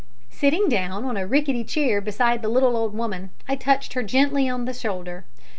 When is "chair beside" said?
1.63-2.41